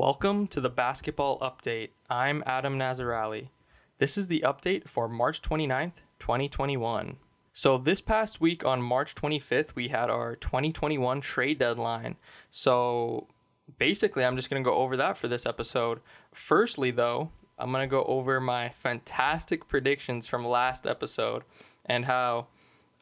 Welcome 0.00 0.46
to 0.46 0.62
the 0.62 0.70
basketball 0.70 1.38
update. 1.40 1.90
I'm 2.08 2.42
Adam 2.46 2.78
Nazarali. 2.78 3.50
This 3.98 4.16
is 4.16 4.28
the 4.28 4.42
update 4.46 4.88
for 4.88 5.08
March 5.08 5.42
29th, 5.42 5.96
2021. 6.18 7.18
So, 7.52 7.76
this 7.76 8.00
past 8.00 8.40
week 8.40 8.64
on 8.64 8.80
March 8.80 9.14
25th, 9.14 9.74
we 9.74 9.88
had 9.88 10.08
our 10.08 10.36
2021 10.36 11.20
trade 11.20 11.58
deadline. 11.58 12.16
So, 12.50 13.28
basically, 13.76 14.24
I'm 14.24 14.36
just 14.36 14.48
going 14.48 14.64
to 14.64 14.70
go 14.70 14.76
over 14.76 14.96
that 14.96 15.18
for 15.18 15.28
this 15.28 15.44
episode. 15.44 16.00
Firstly, 16.32 16.90
though, 16.90 17.30
I'm 17.58 17.70
going 17.70 17.86
to 17.86 17.86
go 17.86 18.04
over 18.04 18.40
my 18.40 18.70
fantastic 18.70 19.68
predictions 19.68 20.26
from 20.26 20.46
last 20.46 20.86
episode 20.86 21.42
and 21.84 22.06
how 22.06 22.46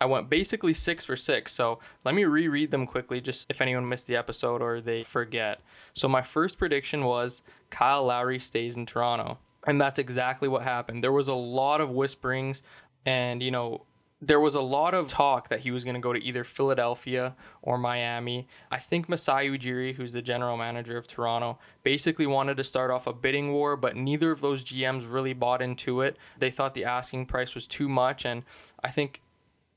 I 0.01 0.07
went 0.07 0.31
basically 0.31 0.75
six 0.75 1.05
for 1.05 1.17
six. 1.17 1.53
So 1.53 1.79
let 2.05 2.15
me 2.15 2.25
reread 2.25 2.71
them 2.71 2.87
quickly, 2.87 3.21
just 3.21 3.47
if 3.51 3.61
anyone 3.61 3.89
missed 3.89 4.07
the 4.07 4.17
episode 4.17 4.63
or 4.63 4.81
they 4.81 5.03
forget. 5.03 5.61
So 5.95 6.09
my 6.09 6.23
first 6.23 6.59
prediction 6.59 7.05
was 7.05 7.43
Kyle 7.71 8.05
Lowry 8.05 8.39
stays 8.39 8.77
in 8.77 8.87
Toronto. 8.87 9.39
And 9.67 9.81
that's 9.81 9.99
exactly 9.99 10.49
what 10.49 10.63
happened. 10.63 11.03
There 11.03 11.13
was 11.13 11.29
a 11.29 11.35
lot 11.35 11.81
of 11.81 11.91
whisperings 11.91 12.63
and, 13.05 13.43
you 13.43 13.51
know, 13.51 13.85
there 14.21 14.41
was 14.41 14.57
a 14.57 14.61
lot 14.61 14.95
of 14.95 15.09
talk 15.09 15.49
that 15.49 15.61
he 15.61 15.71
was 15.71 15.85
going 15.85 15.95
to 15.95 16.01
go 16.01 16.13
to 16.13 16.23
either 16.23 16.43
Philadelphia 16.43 17.37
or 17.63 17.79
Miami. 17.79 18.49
I 18.71 18.79
think 18.79 19.09
Masai 19.09 19.49
Ujiri, 19.49 19.95
who's 19.95 20.13
the 20.13 20.23
general 20.23 20.57
manager 20.57 20.97
of 20.97 21.07
Toronto, 21.07 21.59
basically 21.85 22.27
wanted 22.27 22.57
to 22.57 22.65
start 22.65 22.91
off 22.91 23.07
a 23.07 23.13
bidding 23.13 23.53
war, 23.53 23.77
but 23.77 23.95
neither 23.95 24.33
of 24.33 24.41
those 24.41 24.65
GMs 24.65 25.11
really 25.11 25.35
bought 25.35 25.63
into 25.63 26.01
it. 26.01 26.17
They 26.37 26.51
thought 26.51 26.75
the 26.75 26.85
asking 26.85 27.27
price 27.27 27.55
was 27.55 27.69
too 27.69 27.89
much, 27.89 28.25
and 28.25 28.43
I 28.83 28.91
think 28.91 29.23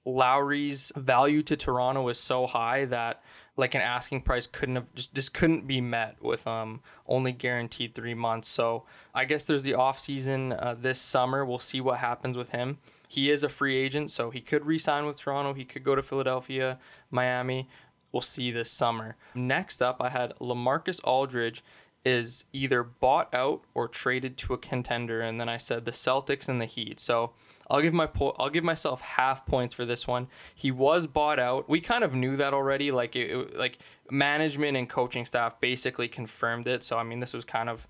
Lowry's 0.06 0.92
value 0.96 1.44
to 1.44 1.56
Toronto 1.56 2.08
is 2.10 2.20
so 2.20 2.48
high 2.48 2.86
that 2.86 3.22
like 3.58 3.76
an 3.76 3.82
asking 3.82 4.22
price 4.22 4.48
couldn't 4.48 4.76
have 4.76 4.96
just 4.96 5.14
just 5.14 5.34
couldn't 5.34 5.68
be 5.68 5.82
met 5.82 6.16
with 6.22 6.48
um 6.48 6.82
only 7.08 7.32
guaranteed 7.32 7.94
three 7.94 8.14
months. 8.14 8.48
So 8.48 8.86
I 9.14 9.26
guess 9.26 9.46
there's 9.46 9.64
the 9.64 9.76
off 9.76 10.00
season 10.00 10.54
uh, 10.54 10.76
this 10.80 11.00
summer. 11.00 11.46
We'll 11.46 11.60
see 11.60 11.82
what 11.82 12.00
happens 12.00 12.38
with 12.38 12.50
him. 12.50 12.80
He 13.08 13.30
is 13.30 13.44
a 13.44 13.50
free 13.50 13.76
agent, 13.76 14.10
so 14.10 14.30
he 14.30 14.40
could 14.40 14.66
re-sign 14.66 15.06
with 15.06 15.20
Toronto. 15.20 15.54
He 15.54 15.66
could 15.66 15.84
go 15.84 15.96
to 15.96 16.02
Philadelphia, 16.02 16.80
Miami. 17.10 17.68
We'll 18.14 18.22
see 18.22 18.52
this 18.52 18.72
summer. 18.72 19.18
Next 19.36 19.82
up, 19.82 19.98
I 20.00 20.10
had 20.10 20.34
Lamarcus 20.40 21.02
Aldridge 21.04 21.62
is 22.06 22.46
either 22.54 22.84
bought 22.84 23.34
out 23.34 23.64
or 23.74 23.88
traded 23.88 24.38
to 24.38 24.54
a 24.54 24.58
contender, 24.58 25.22
and 25.22 25.40
then 25.40 25.50
I 25.50 25.58
said 25.58 25.84
the 25.86 25.92
Celtics 25.92 26.48
and 26.48 26.60
the 26.62 26.66
Heat. 26.66 27.00
So 27.00 27.32
I'll 27.72 27.82
give 27.82 27.94
my 27.94 28.06
po- 28.06 28.36
I'll 28.38 28.50
give 28.50 28.66
myself 28.66 29.00
half 29.00 29.46
points 29.46 29.74
for 29.74 29.86
this 29.86 30.06
one. 30.06 30.28
He 30.54 30.72
was 30.72 31.08
bought 31.08 31.40
out. 31.40 31.70
We 31.70 31.80
kind 31.80 32.04
of 32.04 32.14
knew 32.14 32.36
that 32.36 32.54
already. 32.54 32.92
Like 32.92 33.16
it, 33.16 33.32
it, 33.32 33.58
like 33.58 33.80
management 34.12 34.76
and 34.76 34.90
coaching 34.90 35.26
staff 35.26 35.60
basically 35.62 36.10
confirmed 36.10 36.68
it. 36.68 36.84
So 36.84 36.98
I 36.98 37.04
mean, 37.04 37.22
this 37.22 37.34
was 37.34 37.46
kind 37.46 37.70
of 37.70 37.88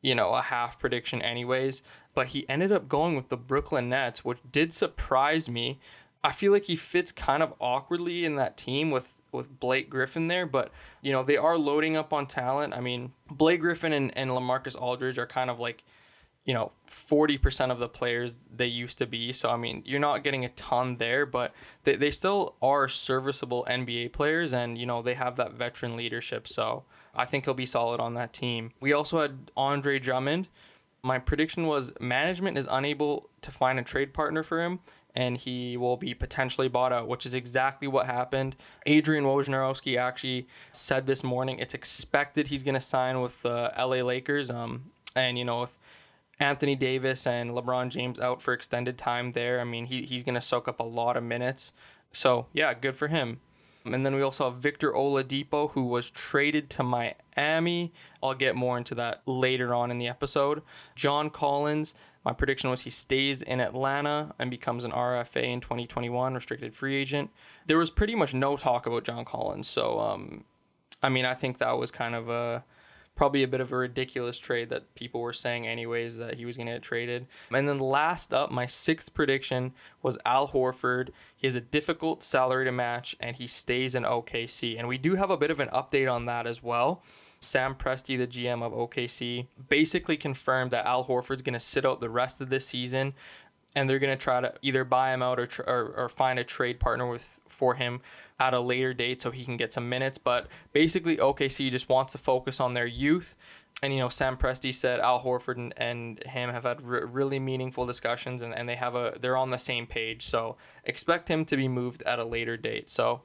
you 0.00 0.14
know 0.14 0.32
a 0.34 0.40
half 0.40 0.78
prediction 0.78 1.20
anyways. 1.20 1.82
But 2.14 2.28
he 2.28 2.48
ended 2.48 2.72
up 2.72 2.88
going 2.88 3.14
with 3.14 3.28
the 3.28 3.36
Brooklyn 3.36 3.90
Nets, 3.90 4.24
which 4.24 4.38
did 4.50 4.72
surprise 4.72 5.46
me. 5.46 5.78
I 6.24 6.32
feel 6.32 6.50
like 6.50 6.64
he 6.64 6.76
fits 6.76 7.12
kind 7.12 7.42
of 7.42 7.52
awkwardly 7.60 8.24
in 8.24 8.36
that 8.36 8.56
team 8.56 8.90
with 8.90 9.12
with 9.30 9.60
Blake 9.60 9.90
Griffin 9.90 10.28
there, 10.28 10.46
but 10.46 10.72
you 11.02 11.12
know 11.12 11.22
they 11.22 11.36
are 11.36 11.58
loading 11.58 11.98
up 11.98 12.14
on 12.14 12.26
talent. 12.26 12.72
I 12.72 12.80
mean, 12.80 13.12
Blake 13.30 13.60
Griffin 13.60 13.92
and, 13.92 14.16
and 14.16 14.30
Lamarcus 14.30 14.80
Aldridge 14.80 15.18
are 15.18 15.26
kind 15.26 15.50
of 15.50 15.60
like 15.60 15.84
you 16.44 16.52
know 16.52 16.72
40% 16.88 17.70
of 17.70 17.78
the 17.78 17.88
players 17.88 18.46
they 18.54 18.66
used 18.66 18.98
to 18.98 19.06
be 19.06 19.32
so 19.32 19.50
i 19.50 19.56
mean 19.56 19.82
you're 19.84 20.00
not 20.00 20.24
getting 20.24 20.44
a 20.44 20.48
ton 20.50 20.96
there 20.96 21.24
but 21.24 21.54
they, 21.84 21.96
they 21.96 22.10
still 22.10 22.56
are 22.60 22.88
serviceable 22.88 23.66
nba 23.68 24.12
players 24.12 24.52
and 24.52 24.78
you 24.78 24.86
know 24.86 25.02
they 25.02 25.14
have 25.14 25.36
that 25.36 25.52
veteran 25.52 25.96
leadership 25.96 26.48
so 26.48 26.84
i 27.14 27.24
think 27.24 27.44
he'll 27.44 27.54
be 27.54 27.66
solid 27.66 28.00
on 28.00 28.14
that 28.14 28.32
team 28.32 28.72
we 28.80 28.92
also 28.92 29.20
had 29.20 29.50
andre 29.56 29.98
drummond 29.98 30.48
my 31.02 31.18
prediction 31.18 31.66
was 31.66 31.92
management 32.00 32.58
is 32.58 32.68
unable 32.70 33.28
to 33.40 33.50
find 33.50 33.78
a 33.78 33.82
trade 33.82 34.12
partner 34.12 34.42
for 34.42 34.62
him 34.62 34.80
and 35.14 35.36
he 35.36 35.76
will 35.76 35.98
be 35.98 36.14
potentially 36.14 36.68
bought 36.68 36.90
out, 36.90 37.06
which 37.06 37.26
is 37.26 37.34
exactly 37.34 37.86
what 37.86 38.06
happened. 38.06 38.56
Adrian 38.86 39.24
Wojnarowski 39.24 39.98
actually 39.98 40.48
said 40.70 41.06
this 41.06 41.22
morning 41.22 41.58
it's 41.58 41.74
expected 41.74 42.46
he's 42.46 42.62
going 42.62 42.74
to 42.74 42.80
sign 42.80 43.20
with 43.20 43.42
the 43.42 43.70
LA 43.76 43.96
Lakers. 43.96 44.50
Um, 44.50 44.84
and 45.14 45.38
you 45.38 45.44
know, 45.44 45.60
with 45.60 45.78
Anthony 46.42 46.74
Davis 46.74 47.26
and 47.26 47.50
LeBron 47.50 47.90
James 47.90 48.18
out 48.18 48.42
for 48.42 48.52
extended 48.52 48.98
time 48.98 49.30
there. 49.32 49.60
I 49.60 49.64
mean, 49.64 49.86
he, 49.86 50.02
he's 50.02 50.24
going 50.24 50.34
to 50.34 50.40
soak 50.40 50.66
up 50.66 50.80
a 50.80 50.84
lot 50.84 51.16
of 51.16 51.22
minutes. 51.22 51.72
So, 52.10 52.46
yeah, 52.52 52.74
good 52.74 52.96
for 52.96 53.08
him. 53.08 53.40
And 53.84 54.04
then 54.04 54.14
we 54.14 54.22
also 54.22 54.50
have 54.50 54.60
Victor 54.60 54.92
Oladipo, 54.92 55.70
who 55.72 55.84
was 55.84 56.10
traded 56.10 56.68
to 56.70 56.82
Miami. 56.82 57.92
I'll 58.22 58.34
get 58.34 58.56
more 58.56 58.76
into 58.76 58.94
that 58.96 59.22
later 59.26 59.74
on 59.74 59.90
in 59.90 59.98
the 59.98 60.08
episode. 60.08 60.62
John 60.94 61.30
Collins, 61.30 61.94
my 62.24 62.32
prediction 62.32 62.70
was 62.70 62.82
he 62.82 62.90
stays 62.90 63.42
in 63.42 63.60
Atlanta 63.60 64.34
and 64.38 64.50
becomes 64.50 64.84
an 64.84 64.92
RFA 64.92 65.44
in 65.44 65.60
2021, 65.60 66.34
restricted 66.34 66.74
free 66.74 66.96
agent. 66.96 67.30
There 67.66 67.78
was 67.78 67.90
pretty 67.90 68.14
much 68.14 68.34
no 68.34 68.56
talk 68.56 68.86
about 68.86 69.04
John 69.04 69.24
Collins. 69.24 69.68
So, 69.68 69.98
um, 69.98 70.44
I 71.02 71.08
mean, 71.08 71.24
I 71.24 71.34
think 71.34 71.58
that 71.58 71.78
was 71.78 71.90
kind 71.90 72.14
of 72.14 72.28
a 72.28 72.64
probably 73.14 73.42
a 73.42 73.48
bit 73.48 73.60
of 73.60 73.72
a 73.72 73.76
ridiculous 73.76 74.38
trade 74.38 74.70
that 74.70 74.94
people 74.94 75.20
were 75.20 75.32
saying 75.32 75.66
anyways 75.66 76.16
that 76.18 76.34
he 76.34 76.44
was 76.44 76.56
going 76.56 76.66
to 76.66 76.72
get 76.74 76.82
traded. 76.82 77.26
And 77.50 77.68
then 77.68 77.78
last 77.78 78.32
up, 78.32 78.50
my 78.50 78.66
sixth 78.66 79.12
prediction 79.14 79.72
was 80.02 80.18
Al 80.24 80.48
Horford. 80.48 81.10
He 81.36 81.46
has 81.46 81.54
a 81.54 81.60
difficult 81.60 82.22
salary 82.22 82.64
to 82.64 82.72
match 82.72 83.14
and 83.20 83.36
he 83.36 83.46
stays 83.46 83.94
in 83.94 84.04
OKC. 84.04 84.78
And 84.78 84.88
we 84.88 84.98
do 84.98 85.16
have 85.16 85.30
a 85.30 85.36
bit 85.36 85.50
of 85.50 85.60
an 85.60 85.68
update 85.68 86.12
on 86.12 86.26
that 86.26 86.46
as 86.46 86.62
well. 86.62 87.02
Sam 87.40 87.74
Presti, 87.74 88.16
the 88.16 88.26
GM 88.26 88.62
of 88.62 88.72
OKC, 88.72 89.48
basically 89.68 90.16
confirmed 90.16 90.70
that 90.70 90.86
Al 90.86 91.04
Horford's 91.04 91.42
going 91.42 91.54
to 91.54 91.60
sit 91.60 91.84
out 91.84 92.00
the 92.00 92.08
rest 92.08 92.40
of 92.40 92.50
this 92.50 92.68
season 92.68 93.14
and 93.74 93.88
they're 93.88 93.98
going 93.98 94.16
to 94.16 94.22
try 94.22 94.40
to 94.40 94.54
either 94.62 94.84
buy 94.84 95.12
him 95.12 95.22
out 95.22 95.38
or, 95.38 95.46
tr- 95.46 95.62
or, 95.62 95.94
or 95.96 96.08
find 96.08 96.38
a 96.38 96.44
trade 96.44 96.78
partner 96.78 97.08
with 97.08 97.40
for 97.48 97.74
him 97.74 98.00
at 98.38 98.54
a 98.54 98.60
later 98.60 98.92
date 98.92 99.20
so 99.20 99.30
he 99.30 99.44
can 99.44 99.56
get 99.56 99.72
some 99.72 99.88
minutes. 99.88 100.18
But 100.18 100.48
basically, 100.72 101.16
OKC 101.16 101.70
just 101.70 101.88
wants 101.88 102.12
to 102.12 102.18
focus 102.18 102.60
on 102.60 102.74
their 102.74 102.86
youth. 102.86 103.36
And, 103.82 103.92
you 103.92 103.98
know, 103.98 104.08
Sam 104.08 104.36
Presti 104.36 104.72
said 104.74 105.00
Al 105.00 105.20
Horford 105.20 105.56
and, 105.56 105.74
and 105.76 106.22
him 106.24 106.50
have 106.50 106.64
had 106.64 106.82
re- 106.82 107.04
really 107.04 107.38
meaningful 107.38 107.86
discussions 107.86 108.42
and, 108.42 108.54
and 108.54 108.68
they 108.68 108.76
have 108.76 108.94
a, 108.94 109.16
they're 109.20 109.36
on 109.36 109.50
the 109.50 109.58
same 109.58 109.86
page. 109.86 110.22
So 110.22 110.56
expect 110.84 111.28
him 111.28 111.44
to 111.46 111.56
be 111.56 111.66
moved 111.66 112.02
at 112.02 112.18
a 112.18 112.24
later 112.24 112.56
date. 112.56 112.88
So 112.88 113.22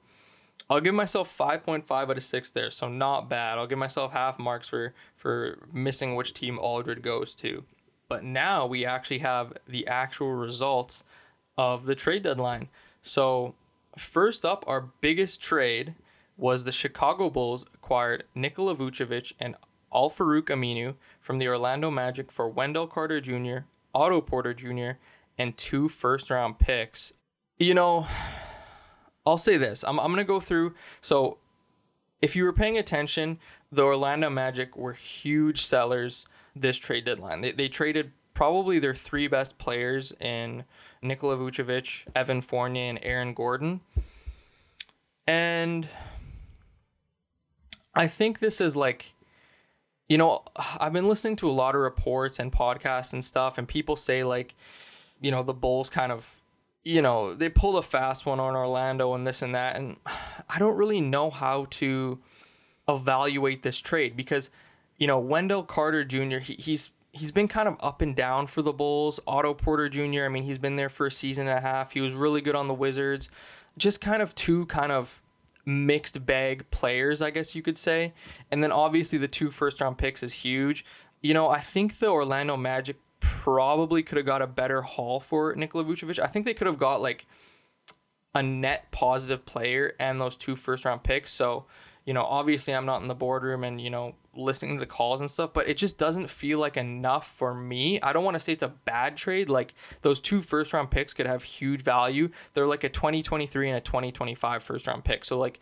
I'll 0.70 0.82
give 0.82 0.96
myself 0.96 1.36
5.5 1.36 1.92
out 1.92 2.18
of 2.18 2.24
6 2.24 2.52
there. 2.52 2.72
So 2.72 2.88
not 2.90 3.30
bad. 3.30 3.58
I'll 3.58 3.68
give 3.68 3.78
myself 3.78 4.14
half 4.14 4.40
marks 4.40 4.68
for, 4.68 4.94
for 5.16 5.68
missing 5.72 6.16
which 6.16 6.34
team 6.34 6.58
Aldred 6.58 7.04
goes 7.04 7.36
to. 7.36 7.64
But 8.10 8.24
now 8.24 8.66
we 8.66 8.86
actually 8.86 9.20
have 9.20 9.54
the 9.68 9.88
actual 9.88 10.34
results 10.34 11.04
of 11.58 11.86
the 11.86 11.96
trade 11.96 12.24
deadline. 12.24 12.70
So 13.02 13.56
First 13.98 14.46
up, 14.46 14.64
our 14.68 14.90
biggest 15.02 15.42
trade 15.42 15.96
was 16.38 16.64
the 16.64 16.72
Chicago 16.72 17.30
Bulls 17.32 17.66
acquired 17.74 18.26
Nikola 18.36 18.76
Vucevic 18.76 19.34
and 19.40 19.56
Al 19.92 20.10
Farouq 20.10 20.44
Aminu 20.44 20.96
from 21.20 21.40
the 21.40 21.48
Orlando 21.48 21.90
Magic 21.90 22.32
for 22.32 22.48
Wendell 22.48 22.86
Carter 22.86 23.20
Jr., 23.20 23.66
Otto 23.96 24.22
Porter 24.22 24.54
Jr., 24.54 25.00
and 25.38 25.58
two 25.58 25.90
first 25.90 26.30
round 26.30 26.60
picks. 26.60 27.14
You 27.58 27.74
know, 27.74 28.06
I'll 29.26 29.38
say 29.38 29.58
this. 29.58 29.84
I'm, 29.84 30.00
I'm 30.00 30.14
going 30.14 30.24
to 30.24 30.28
go 30.28 30.40
through. 30.40 30.76
So, 31.02 31.40
if 32.22 32.36
you 32.36 32.44
were 32.44 32.54
paying 32.54 32.78
attention, 32.78 33.40
the 33.72 33.84
Orlando 33.84 34.30
Magic 34.30 34.78
were 34.78 34.94
huge 34.94 35.64
sellers 35.64 36.28
this 36.62 36.78
trade 36.78 37.06
deadline. 37.06 37.42
They, 37.42 37.52
they 37.52 37.68
traded 37.68 38.12
probably 38.34 38.80
their 38.80 38.94
three 38.94 39.28
best 39.28 39.58
players 39.58 40.14
in 40.20 40.64
Nikola 41.02 41.38
Vucevic, 41.38 42.04
Evan 42.16 42.42
Fournier, 42.42 42.90
and 42.90 43.00
Aaron 43.02 43.34
Gordon. 43.34 43.82
And 45.26 45.88
I 47.94 48.08
think 48.08 48.40
this 48.40 48.62
is 48.62 48.76
like, 48.76 49.14
you 50.08 50.18
know, 50.18 50.44
I've 50.56 50.94
been 50.94 51.08
listening 51.08 51.36
to 51.38 51.50
a 51.50 51.52
lot 51.52 51.76
of 51.76 51.82
reports 51.82 52.40
and 52.40 52.52
podcasts 52.52 53.12
and 53.12 53.26
stuff, 53.26 53.58
and 53.58 53.68
people 53.68 53.96
say, 53.96 54.24
like, 54.24 54.56
you 55.20 55.32
know, 55.32 55.44
the 55.44 55.54
Bulls 55.54 55.90
kind 55.90 56.12
of, 56.12 56.40
you 56.84 57.02
know, 57.02 57.34
they 57.34 57.50
pulled 57.50 57.76
a 57.76 57.82
fast 57.82 58.26
one 58.26 58.40
on 58.40 58.56
Orlando 58.56 59.14
and 59.14 59.26
this 59.26 59.42
and 59.42 59.56
that. 59.56 59.76
And 59.76 59.98
I 60.50 60.60
don't 60.60 60.78
really 60.78 61.02
know 61.02 61.30
how 61.30 61.66
to 61.72 62.20
evaluate 62.88 63.64
this 63.64 63.80
trade 63.80 64.16
because, 64.16 64.50
you 64.98 65.08
know, 65.08 65.20
Wendell 65.20 65.64
Carter 65.64 66.04
Jr., 66.04 66.38
he, 66.38 66.56
he's 66.56 66.92
he's 67.12 67.32
been 67.32 67.48
kind 67.48 67.68
of 67.68 67.78
up 67.80 68.02
and 68.02 68.16
down 68.16 68.48
for 68.48 68.62
the 68.62 68.74
Bulls. 68.74 69.20
Otto 69.28 69.54
Porter 69.54 69.90
Jr., 69.90 70.26
I 70.26 70.30
mean, 70.30 70.44
he's 70.44 70.58
been 70.58 70.76
there 70.76 70.90
for 70.90 71.08
a 71.08 71.12
season 71.12 71.48
and 71.48 71.58
a 71.58 71.62
half. 71.62 71.94
He 71.94 72.02
was 72.02 72.14
really 72.14 72.42
good 72.42 72.56
on 72.56 72.68
the 72.68 72.74
Wizards. 72.74 73.30
Just 73.78 74.02
kind 74.02 74.22
of 74.22 74.36
two 74.36 74.66
kind 74.68 74.92
of 74.92 75.24
mixed 75.66 76.26
bag 76.26 76.70
players, 76.72 77.22
I 77.22 77.30
guess 77.30 77.54
you 77.54 77.62
could 77.62 77.78
say. 77.78 78.14
And 78.50 78.64
then 78.64 78.72
obviously 78.72 79.18
the 79.20 79.28
two 79.28 79.52
first 79.52 79.82
round 79.82 79.98
picks 79.98 80.24
is 80.24 80.34
huge. 80.34 80.86
You 81.22 81.34
know, 81.34 81.50
I 81.50 81.60
think 81.60 82.00
the 82.00 82.08
Orlando 82.08 82.56
Magic 82.56 82.98
probably 83.20 84.04
could 84.04 84.18
have 84.18 84.26
got 84.26 84.42
a 84.42 84.48
better 84.48 84.82
haul 84.82 85.20
for 85.20 85.54
Nikola 85.56 85.84
Vucevic. 85.84 86.20
I 86.20 86.28
think 86.28 86.46
they 86.46 86.54
could 86.54 86.68
have 86.68 86.78
got 86.78 87.02
like 87.02 87.26
a 88.34 88.44
net 88.44 88.92
positive 88.92 89.46
player 89.46 89.94
and 90.00 90.22
those 90.22 90.38
two 90.38 90.56
first 90.56 90.86
round 90.86 91.04
picks. 91.04 91.32
So, 91.32 91.66
you 92.06 92.14
know, 92.14 92.24
obviously 92.24 92.74
I'm 92.74 92.86
not 92.86 93.02
in 93.02 93.08
the 93.08 93.16
boardroom 93.16 93.64
and, 93.64 93.82
you 93.82 93.90
know, 93.90 94.16
listening 94.38 94.76
to 94.76 94.80
the 94.80 94.86
calls 94.86 95.22
and 95.22 95.30
stuff, 95.30 95.52
but 95.54 95.68
it 95.68 95.78
just 95.78 95.98
doesn't 95.98 96.30
feel 96.30 96.60
like 96.60 96.78
enough 96.78 97.28
for 97.28 97.54
me. 97.54 98.00
I 98.02 98.14
don't 98.14 98.24
want 98.24 98.36
to 98.36 98.40
say 98.40 98.54
it's 98.54 98.64
a 98.64 98.70
bad 98.70 99.18
trade. 99.18 99.50
Like 99.50 99.74
those 100.02 100.20
two 100.20 100.42
first 100.42 100.74
round 100.74 100.92
picks 100.92 101.14
could 101.14 101.26
have 101.26 101.44
huge 101.44 101.82
value. 101.82 102.30
They're 102.54 102.68
like 102.68 102.84
a 102.84 102.90
2023 102.90 103.70
and 103.70 103.78
a 103.78 103.82
2025 103.82 104.64
first 104.64 104.88
round 104.88 105.04
pick. 105.04 105.26
So 105.26 105.38
like 105.38 105.60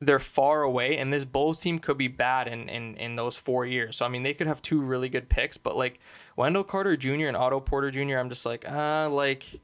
they're 0.00 0.18
far 0.18 0.62
away 0.62 0.96
and 0.96 1.12
this 1.12 1.24
Bulls 1.24 1.60
team 1.60 1.80
could 1.80 1.98
be 1.98 2.08
bad 2.08 2.46
in, 2.46 2.68
in, 2.68 2.96
in 2.96 3.16
those 3.16 3.36
four 3.36 3.66
years. 3.66 3.96
So 3.96 4.06
I 4.06 4.08
mean 4.08 4.22
they 4.22 4.34
could 4.34 4.46
have 4.46 4.62
two 4.62 4.80
really 4.80 5.08
good 5.08 5.28
picks, 5.28 5.56
but 5.56 5.76
like 5.76 5.98
Wendell 6.36 6.64
Carter 6.64 6.96
Jr. 6.96 7.26
and 7.26 7.36
Otto 7.36 7.60
Porter 7.60 7.90
Jr., 7.90 8.18
I'm 8.18 8.28
just 8.28 8.46
like, 8.46 8.68
uh 8.68 9.08
like 9.10 9.60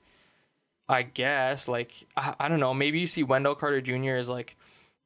I 0.89 1.03
guess 1.03 1.69
like 1.69 1.93
I, 2.17 2.35
I 2.41 2.49
don't 2.49 2.61
know. 2.61 2.75
Maybe 2.75 3.01
you 3.01 3.07
see 3.07 3.23
Wendell 3.23 3.55
Carter 3.55 3.81
Jr. 3.81 4.17
as 4.17 4.29
like 4.29 4.57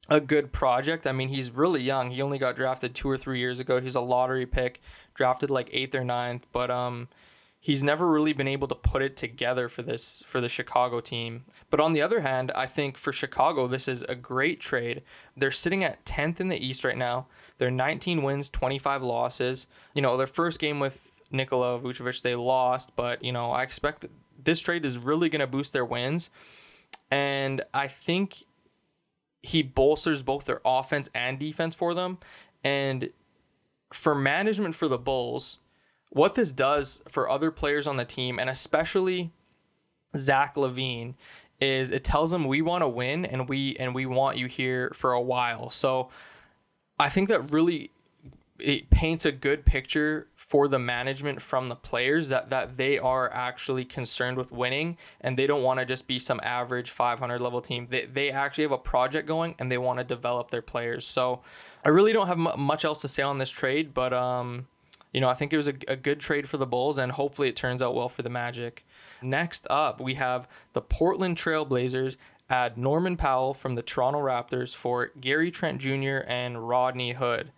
a 0.09 0.19
good 0.19 0.51
project. 0.51 1.05
I 1.05 1.11
mean, 1.11 1.29
he's 1.29 1.51
really 1.51 1.81
young. 1.81 2.11
He 2.11 2.21
only 2.21 2.37
got 2.37 2.55
drafted 2.55 2.95
two 2.95 3.09
or 3.09 3.17
three 3.17 3.39
years 3.39 3.59
ago. 3.59 3.79
He's 3.79 3.95
a 3.95 4.01
lottery 4.01 4.45
pick, 4.45 4.81
drafted 5.13 5.49
like 5.49 5.69
eighth 5.71 5.95
or 5.95 6.03
ninth, 6.03 6.47
but 6.51 6.71
um, 6.71 7.07
he's 7.59 7.83
never 7.83 8.09
really 8.09 8.33
been 8.33 8.47
able 8.47 8.67
to 8.67 8.75
put 8.75 9.01
it 9.01 9.15
together 9.17 9.67
for 9.67 9.81
this 9.81 10.23
for 10.25 10.41
the 10.41 10.49
Chicago 10.49 10.99
team. 10.99 11.45
But 11.69 11.79
on 11.79 11.93
the 11.93 12.01
other 12.01 12.21
hand, 12.21 12.51
I 12.55 12.65
think 12.65 12.97
for 12.97 13.11
Chicago, 13.11 13.67
this 13.67 13.87
is 13.87 14.03
a 14.03 14.15
great 14.15 14.59
trade. 14.59 15.03
They're 15.35 15.51
sitting 15.51 15.83
at 15.83 16.05
tenth 16.05 16.39
in 16.41 16.49
the 16.49 16.63
East 16.63 16.83
right 16.83 16.97
now. 16.97 17.27
They're 17.57 17.71
19 17.71 18.23
wins, 18.23 18.49
25 18.49 19.03
losses. 19.03 19.67
You 19.93 20.01
know, 20.01 20.17
their 20.17 20.27
first 20.27 20.59
game 20.59 20.79
with 20.79 21.21
Nikola 21.31 21.79
Vucevic, 21.79 22.21
they 22.21 22.35
lost, 22.35 22.95
but 22.95 23.23
you 23.23 23.31
know, 23.31 23.51
I 23.51 23.63
expect 23.63 24.05
this 24.41 24.61
trade 24.61 24.85
is 24.85 24.97
really 24.97 25.29
going 25.29 25.41
to 25.41 25.47
boost 25.47 25.73
their 25.73 25.85
wins. 25.85 26.29
And 27.11 27.63
I 27.73 27.87
think 27.87 28.43
he 29.41 29.61
bolsters 29.61 30.21
both 30.23 30.45
their 30.45 30.61
offense 30.65 31.09
and 31.13 31.39
defense 31.39 31.75
for 31.75 31.93
them. 31.93 32.17
And 32.63 33.09
for 33.93 34.13
management 34.13 34.75
for 34.75 34.87
the 34.87 34.97
Bulls, 34.97 35.59
what 36.09 36.35
this 36.35 36.51
does 36.51 37.01
for 37.07 37.29
other 37.29 37.51
players 37.51 37.87
on 37.87 37.97
the 37.97 38.05
team, 38.05 38.39
and 38.39 38.49
especially 38.49 39.31
Zach 40.17 40.55
LaVine, 40.55 41.15
is 41.61 41.91
it 41.91 42.03
tells 42.03 42.31
them 42.31 42.45
we 42.45 42.61
want 42.61 42.81
to 42.83 42.87
win 42.87 43.25
and 43.25 43.49
we 43.49 43.75
and 43.77 43.93
we 43.93 44.05
want 44.05 44.37
you 44.37 44.47
here 44.47 44.91
for 44.93 45.13
a 45.13 45.21
while. 45.21 45.69
So 45.69 46.09
I 46.97 47.09
think 47.09 47.29
that 47.29 47.51
really 47.51 47.91
it 48.59 48.89
paints 48.89 49.25
a 49.25 49.31
good 49.31 49.65
picture 49.65 50.27
for 50.35 50.67
the 50.67 50.79
management 50.79 51.41
from 51.41 51.69
the 51.69 51.75
players 51.75 52.29
that 52.29 52.49
that 52.49 52.77
they 52.77 52.97
are 52.97 53.31
actually 53.33 53.85
concerned 53.85 54.37
with 54.37 54.51
winning 54.51 54.97
and 55.21 55.37
they 55.37 55.47
don't 55.47 55.63
want 55.63 55.79
to 55.79 55.85
just 55.85 56.07
be 56.07 56.19
some 56.19 56.39
average 56.43 56.89
500 56.89 57.39
level 57.39 57.61
team. 57.61 57.87
They, 57.87 58.05
they 58.05 58.31
actually 58.31 58.63
have 58.63 58.71
a 58.71 58.77
project 58.77 59.27
going 59.27 59.55
and 59.59 59.71
they 59.71 59.77
want 59.77 59.99
to 59.99 60.05
develop 60.05 60.49
their 60.49 60.61
players. 60.61 61.05
So 61.05 61.41
i 61.83 61.89
really 61.89 62.11
don't 62.11 62.27
have 62.27 62.37
much 62.37 62.83
else 62.83 63.01
to 63.01 63.07
say 63.07 63.23
on 63.23 63.37
this 63.37 63.49
trade 63.49 63.93
but 63.93 64.11
um 64.13 64.67
you 65.13 65.21
know 65.21 65.29
i 65.29 65.33
think 65.33 65.53
it 65.53 65.57
was 65.57 65.67
a, 65.67 65.73
a 65.87 65.95
good 65.95 66.19
trade 66.19 66.47
for 66.47 66.57
the 66.57 66.65
bulls 66.65 66.97
and 66.97 67.13
hopefully 67.13 67.47
it 67.47 67.55
turns 67.55 67.81
out 67.81 67.95
well 67.95 68.09
for 68.09 68.21
the 68.21 68.29
magic. 68.29 68.85
Next 69.21 69.65
up 69.69 69.99
we 70.01 70.15
have 70.15 70.47
the 70.73 70.81
portland 70.81 71.37
trailblazers 71.37 72.17
add 72.49 72.77
norman 72.77 73.15
powell 73.15 73.53
from 73.53 73.75
the 73.75 73.81
toronto 73.81 74.19
raptors 74.19 74.75
for 74.75 75.11
gary 75.19 75.51
trent 75.51 75.79
jr 75.79 76.19
and 76.27 76.67
rodney 76.67 77.13
hood 77.13 77.51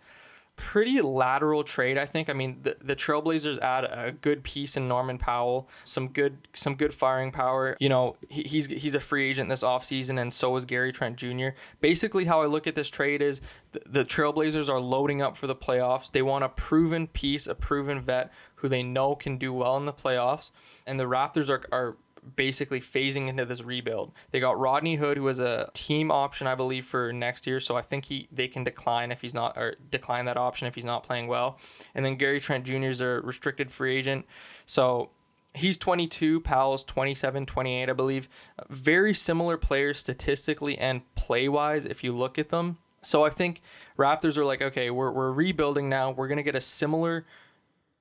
pretty 0.56 1.00
lateral 1.00 1.64
trade, 1.64 1.98
I 1.98 2.06
think. 2.06 2.28
I 2.28 2.32
mean, 2.32 2.58
the, 2.62 2.76
the 2.80 2.94
Trailblazers 2.94 3.58
add 3.60 3.84
a 3.84 4.12
good 4.12 4.42
piece 4.42 4.76
in 4.76 4.88
Norman 4.88 5.18
Powell, 5.18 5.68
some 5.84 6.08
good 6.08 6.48
some 6.52 6.74
good 6.74 6.94
firing 6.94 7.32
power. 7.32 7.76
You 7.80 7.88
know, 7.88 8.16
he, 8.28 8.42
he's 8.42 8.66
he's 8.66 8.94
a 8.94 9.00
free 9.00 9.28
agent 9.28 9.48
this 9.48 9.62
offseason, 9.62 10.20
and 10.20 10.32
so 10.32 10.54
is 10.56 10.64
Gary 10.64 10.92
Trent 10.92 11.16
Jr. 11.16 11.48
Basically, 11.80 12.26
how 12.26 12.42
I 12.42 12.46
look 12.46 12.66
at 12.66 12.74
this 12.74 12.88
trade 12.88 13.22
is 13.22 13.40
the, 13.72 13.82
the 13.86 14.04
Trailblazers 14.04 14.68
are 14.68 14.80
loading 14.80 15.22
up 15.22 15.36
for 15.36 15.46
the 15.46 15.56
playoffs. 15.56 16.10
They 16.10 16.22
want 16.22 16.44
a 16.44 16.48
proven 16.48 17.06
piece, 17.06 17.46
a 17.46 17.54
proven 17.54 18.00
vet 18.00 18.32
who 18.56 18.68
they 18.68 18.82
know 18.82 19.14
can 19.14 19.38
do 19.38 19.52
well 19.52 19.76
in 19.76 19.86
the 19.86 19.92
playoffs, 19.92 20.52
and 20.86 21.00
the 21.00 21.04
Raptors 21.04 21.48
are, 21.48 21.64
are 21.72 21.96
basically 22.36 22.80
phasing 22.80 23.28
into 23.28 23.44
this 23.44 23.62
rebuild. 23.62 24.12
They 24.30 24.40
got 24.40 24.58
Rodney 24.58 24.96
Hood, 24.96 25.16
who 25.16 25.28
is 25.28 25.40
a 25.40 25.70
team 25.74 26.10
option, 26.10 26.46
I 26.46 26.54
believe, 26.54 26.84
for 26.84 27.12
next 27.12 27.46
year. 27.46 27.60
So 27.60 27.76
I 27.76 27.82
think 27.82 28.06
he 28.06 28.28
they 28.30 28.48
can 28.48 28.64
decline 28.64 29.10
if 29.10 29.20
he's 29.20 29.34
not 29.34 29.56
or 29.56 29.74
decline 29.90 30.24
that 30.26 30.36
option 30.36 30.66
if 30.66 30.74
he's 30.74 30.84
not 30.84 31.02
playing 31.02 31.26
well. 31.26 31.58
And 31.94 32.04
then 32.04 32.16
Gary 32.16 32.40
Trent 32.40 32.64
Jr. 32.64 32.84
is 32.84 33.00
a 33.00 33.20
restricted 33.22 33.70
free 33.70 33.96
agent. 33.96 34.26
So 34.66 35.10
he's 35.54 35.76
22 35.76 36.40
powell's 36.40 36.82
27 36.84 37.44
28 37.44 37.90
i 37.90 37.92
believe 37.92 38.26
very 38.70 39.12
similar 39.12 39.58
players 39.58 39.98
statistically 39.98 40.78
and 40.78 41.02
play 41.14 41.46
wise 41.46 41.84
if 41.84 42.02
you 42.02 42.16
look 42.16 42.38
at 42.38 42.48
them 42.48 42.78
so 43.02 43.22
i 43.22 43.28
think 43.28 43.60
raptors 43.98 44.38
are 44.38 44.46
like 44.46 44.62
okay 44.62 44.88
we're, 44.88 45.12
we're 45.12 45.30
rebuilding 45.30 45.90
now 45.90 46.10
we're 46.10 46.26
going 46.26 46.38
to 46.38 46.42
get 46.42 46.54
a 46.54 46.60
similar 46.60 47.26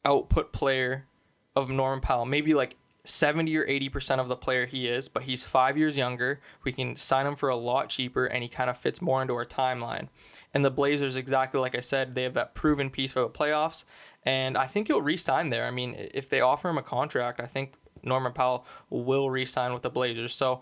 output 0.05 0.53
player 0.53 1.05
of 1.53 1.69
norman 1.69 1.99
powell 1.99 2.25
maybe 2.25 2.53
like 2.53 2.77
70 3.03 3.55
or 3.57 3.65
80% 3.65 4.19
of 4.19 4.27
the 4.27 4.35
player 4.35 4.65
he 4.65 4.87
is, 4.87 5.09
but 5.09 5.23
he's 5.23 5.43
five 5.43 5.77
years 5.77 5.97
younger. 5.97 6.39
We 6.63 6.71
can 6.71 6.95
sign 6.95 7.25
him 7.25 7.35
for 7.35 7.49
a 7.49 7.55
lot 7.55 7.89
cheaper, 7.89 8.25
and 8.25 8.43
he 8.43 8.49
kind 8.49 8.69
of 8.69 8.77
fits 8.77 9.01
more 9.01 9.21
into 9.21 9.33
our 9.33 9.45
timeline. 9.45 10.09
And 10.53 10.63
the 10.63 10.69
Blazers, 10.69 11.15
exactly 11.15 11.59
like 11.59 11.75
I 11.75 11.79
said, 11.79 12.13
they 12.13 12.23
have 12.23 12.35
that 12.35 12.53
proven 12.53 12.89
piece 12.89 13.13
for 13.13 13.21
the 13.21 13.29
playoffs, 13.29 13.85
and 14.23 14.57
I 14.57 14.67
think 14.67 14.87
he'll 14.87 15.01
re 15.01 15.17
sign 15.17 15.49
there. 15.49 15.65
I 15.65 15.71
mean, 15.71 15.95
if 16.13 16.29
they 16.29 16.41
offer 16.41 16.69
him 16.69 16.77
a 16.77 16.83
contract, 16.83 17.39
I 17.39 17.47
think 17.47 17.73
Norman 18.03 18.33
Powell 18.33 18.65
will 18.89 19.29
re 19.29 19.45
sign 19.45 19.73
with 19.73 19.81
the 19.81 19.89
Blazers. 19.89 20.33
So 20.33 20.61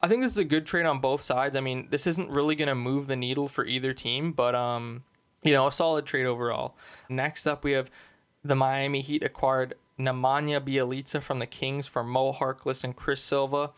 I 0.00 0.08
think 0.08 0.22
this 0.22 0.32
is 0.32 0.38
a 0.38 0.44
good 0.44 0.66
trade 0.66 0.86
on 0.86 1.00
both 1.00 1.20
sides. 1.20 1.56
I 1.56 1.60
mean, 1.60 1.88
this 1.90 2.06
isn't 2.06 2.30
really 2.30 2.54
going 2.54 2.68
to 2.68 2.74
move 2.74 3.06
the 3.06 3.16
needle 3.16 3.48
for 3.48 3.64
either 3.64 3.92
team, 3.92 4.32
but, 4.32 4.54
um, 4.54 5.04
you 5.42 5.52
know, 5.52 5.66
a 5.66 5.72
solid 5.72 6.06
trade 6.06 6.26
overall. 6.26 6.76
Next 7.08 7.46
up, 7.46 7.64
we 7.64 7.72
have 7.72 7.90
the 8.44 8.54
Miami 8.54 9.00
Heat 9.00 9.22
acquired 9.22 9.74
Nemanja 9.98 10.60
Bjelica 10.60 11.22
from 11.22 11.38
the 11.38 11.46
Kings 11.46 11.86
for 11.86 12.04
Mo 12.04 12.32
Harkless 12.32 12.84
and 12.84 12.94
Chris 12.94 13.22
Silva. 13.22 13.70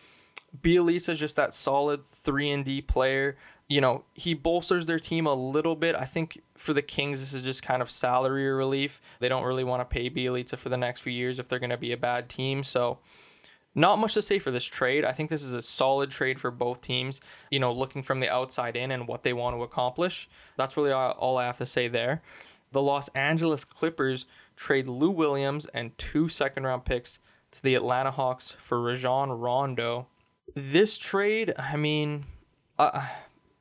Bjelica 0.61 1.11
is 1.11 1.19
just 1.19 1.37
that 1.37 1.55
solid 1.55 2.05
3 2.05 2.51
and 2.51 2.65
D 2.65 2.81
player. 2.81 3.37
You 3.69 3.81
know, 3.81 4.05
he 4.15 4.33
bolsters 4.33 4.87
their 4.87 4.99
team 4.99 5.27
a 5.27 5.35
little 5.35 5.77
bit. 5.77 5.95
I 5.95 6.07
think 6.07 6.41
for 6.57 6.73
the 6.73 6.83
Kings, 6.83 7.21
this 7.21 7.35
is 7.35 7.45
just 7.45 7.63
kind 7.63 7.83
of 7.83 7.91
salary 7.91 8.49
relief. 8.49 9.01
They 9.21 9.29
don't 9.29 9.45
really 9.45 9.65
want 9.65 9.81
to 9.81 9.85
pay 9.85 10.09
Bjelica 10.09 10.57
for 10.57 10.71
the 10.71 10.77
next 10.77 11.03
few 11.03 11.13
years 11.13 11.39
if 11.39 11.49
they're 11.49 11.59
going 11.59 11.71
to 11.71 11.77
be 11.77 11.93
a 11.93 11.99
bad 11.99 12.29
team. 12.29 12.65
So, 12.65 12.99
not 13.75 13.99
much 13.99 14.15
to 14.15 14.23
say 14.23 14.39
for 14.39 14.51
this 14.51 14.65
trade. 14.65 15.05
I 15.05 15.13
think 15.13 15.31
this 15.31 15.45
is 15.45 15.53
a 15.53 15.63
solid 15.63 16.11
trade 16.11 16.41
for 16.41 16.51
both 16.51 16.81
teams, 16.81 17.21
you 17.51 17.61
know, 17.61 17.73
looking 17.73 18.03
from 18.03 18.21
the 18.21 18.29
outside 18.29 18.75
in 18.75 18.91
and 18.91 19.07
what 19.07 19.23
they 19.23 19.33
want 19.33 19.55
to 19.57 19.63
accomplish. 19.63 20.29
That's 20.57 20.77
really 20.77 20.91
all 20.91 21.37
I 21.37 21.45
have 21.45 21.59
to 21.59 21.67
say 21.67 21.87
there. 21.87 22.23
The 22.73 22.83
Los 22.83 23.09
Angeles 23.09 23.65
Clippers 23.65 24.27
trade 24.59 24.89
Lou 24.89 25.11
Williams 25.11 25.67
and 25.67 25.97
two 25.97 26.29
second 26.29 26.65
round 26.65 26.85
picks 26.85 27.21
to 27.53 27.63
the 27.63 27.75
Atlanta 27.75 28.11
Hawks 28.11 28.57
for 28.59 28.81
Rajon 28.81 29.31
Rondo. 29.31 30.09
This 30.55 30.99
trade, 30.99 31.55
I 31.57 31.77
mean, 31.77 32.25
uh, 32.79 33.07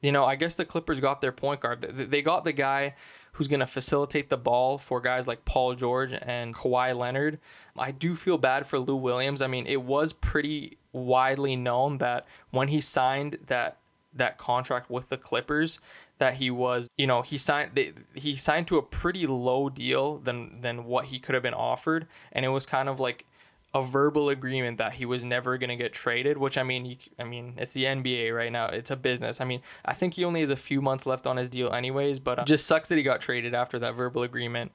you 0.02 0.12
know, 0.12 0.26
I 0.26 0.36
guess 0.36 0.56
the 0.56 0.66
Clippers 0.66 1.00
got 1.00 1.22
their 1.22 1.32
point 1.32 1.62
guard. 1.62 1.82
They 1.82 2.22
got 2.22 2.44
the 2.44 2.54
guy 2.54 2.96
who's 3.34 3.48
going 3.48 3.60
to 3.60 3.68
facilitate 3.68 4.30
the 4.30 4.38
ball 4.38 4.80
for 4.80 5.00
guys 5.00 5.28
like 5.28 5.46
Paul 5.46 5.76
George 5.76 6.12
and 6.12 6.56
Kawhi 6.56 6.98
Leonard. 6.98 7.40
I 7.78 7.92
do 7.92 8.16
feel 8.16 8.40
bad 8.40 8.66
for 8.66 8.80
Lou 8.80 8.96
Williams. 8.96 9.44
I 9.44 9.48
mean, 9.48 9.68
it 9.68 9.84
was 9.84 10.12
pretty 10.12 10.78
widely 10.92 11.56
known 11.56 12.00
that 12.00 12.26
when 12.50 12.70
he 12.70 12.82
signed 12.82 13.38
that 13.46 13.78
that 14.18 14.38
contract 14.38 14.90
with 14.90 15.10
the 15.10 15.18
Clippers 15.18 15.80
that 16.20 16.36
he 16.36 16.50
was, 16.50 16.90
you 16.98 17.08
know, 17.08 17.22
he 17.22 17.38
signed 17.38 17.72
they, 17.74 17.94
he 18.14 18.36
signed 18.36 18.68
to 18.68 18.78
a 18.78 18.82
pretty 18.82 19.28
low 19.28 19.70
deal 19.70 20.18
than 20.18 20.62
than 20.62 20.86
what 20.86 21.06
he 21.06 21.20
could 21.20 21.34
have 21.34 21.44
been 21.44 21.54
offered, 21.54 22.08
and 22.32 22.46
it 22.46 22.50
was 22.50 22.66
kind 22.66 22.90
of 22.90 23.00
like 23.00 23.26
a 23.74 23.82
verbal 23.82 24.30
agreement 24.30 24.78
that 24.78 24.94
he 24.94 25.06
was 25.06 25.24
never 25.24 25.58
going 25.58 25.70
to 25.70 25.76
get 25.76 25.92
traded 25.92 26.38
which 26.38 26.58
i 26.58 26.64
mean 26.64 26.86
you, 26.86 26.96
i 27.20 27.24
mean 27.26 27.54
it's 27.58 27.74
the 27.74 27.84
nba 27.84 28.34
right 28.34 28.52
now. 28.52 28.68
It's 28.68 28.92
a 28.92 28.96
business. 28.96 29.42
I 29.42 29.46
mean 29.46 29.62
i 29.86 29.94
think 29.94 30.14
he 30.14 30.24
only 30.24 30.40
has 30.40 30.50
a 30.50 30.56
few 30.56 30.82
months 30.82 31.06
left 31.06 31.28
on 31.28 31.38
his 31.38 31.50
deal 31.50 31.72
anyways 31.74 32.20
but 32.20 32.40
uh, 32.40 32.46
just 32.46 32.66
sucks 32.66 32.88
that 32.90 32.96
he 32.96 33.04
got 33.04 33.22
traded 33.22 33.54
after 33.54 33.78
that 33.80 33.94
verbal 33.96 34.24
agreement. 34.24 34.72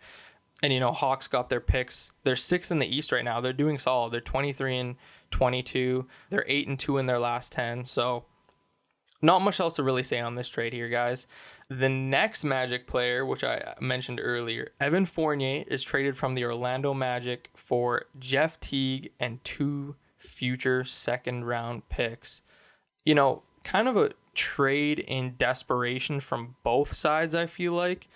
And 0.62 0.72
you 0.72 0.78
know 0.78 0.92
hawks 0.92 1.26
got 1.26 1.48
their 1.48 1.60
picks. 1.60 2.12
They're 2.22 2.36
sixth 2.36 2.70
in 2.70 2.78
the 2.78 2.86
east 2.86 3.10
right 3.10 3.24
now. 3.24 3.40
They're 3.40 3.52
doing 3.52 3.78
solid. 3.78 4.12
They're 4.12 4.20
23 4.20 4.78
and 4.78 4.96
22 5.32 6.06
they're 6.30 6.44
8 6.46 6.68
and 6.68 6.78
2 6.78 6.98
in 6.98 7.06
their 7.06 7.18
last 7.18 7.52
10 7.52 7.84
so 7.84 8.26
not 9.22 9.40
much 9.40 9.60
else 9.60 9.76
to 9.76 9.82
really 9.82 10.02
say 10.02 10.20
on 10.20 10.34
this 10.34 10.48
trade 10.48 10.72
here, 10.72 10.88
guys. 10.88 11.26
The 11.68 11.88
next 11.88 12.44
Magic 12.44 12.86
player, 12.86 13.24
which 13.24 13.44
I 13.44 13.74
mentioned 13.80 14.20
earlier, 14.22 14.72
Evan 14.80 15.06
Fournier, 15.06 15.64
is 15.68 15.82
traded 15.82 16.16
from 16.16 16.34
the 16.34 16.44
Orlando 16.44 16.92
Magic 16.92 17.48
for 17.54 18.06
Jeff 18.18 18.58
Teague 18.60 19.12
and 19.20 19.42
two 19.44 19.94
future 20.18 20.84
second 20.84 21.44
round 21.44 21.88
picks. 21.88 22.42
You 23.04 23.14
know, 23.14 23.42
kind 23.64 23.88
of 23.88 23.96
a 23.96 24.12
trade 24.34 24.98
in 24.98 25.36
desperation 25.36 26.20
from 26.20 26.56
both 26.62 26.92
sides, 26.92 27.34
I 27.34 27.46
feel 27.46 27.72
like 27.72 28.08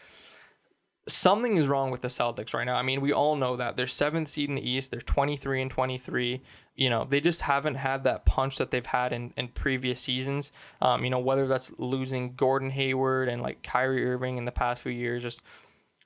something 1.08 1.56
is 1.56 1.68
wrong 1.68 1.90
with 1.90 2.00
the 2.00 2.08
Celtics 2.08 2.52
right 2.52 2.64
now. 2.64 2.76
I 2.76 2.82
mean, 2.82 3.00
we 3.00 3.12
all 3.12 3.36
know 3.36 3.56
that 3.56 3.76
they're 3.76 3.86
seventh 3.86 4.28
seed 4.28 4.48
in 4.48 4.56
the 4.56 4.68
East. 4.68 4.90
They're 4.90 5.00
23 5.00 5.62
and 5.62 5.70
23. 5.70 6.42
You 6.76 6.90
know, 6.90 7.04
they 7.08 7.20
just 7.20 7.42
haven't 7.42 7.76
had 7.76 8.04
that 8.04 8.26
punch 8.26 8.58
that 8.58 8.70
they've 8.70 8.84
had 8.84 9.12
in, 9.12 9.32
in 9.36 9.48
previous 9.48 10.00
seasons. 10.00 10.52
Um, 10.82 11.04
you 11.04 11.10
know, 11.10 11.18
whether 11.18 11.46
that's 11.46 11.72
losing 11.78 12.34
Gordon 12.34 12.70
Hayward 12.70 13.28
and 13.28 13.40
like 13.40 13.62
Kyrie 13.62 14.06
Irving 14.06 14.36
in 14.36 14.44
the 14.44 14.52
past 14.52 14.82
few 14.82 14.92
years, 14.92 15.22
just 15.22 15.40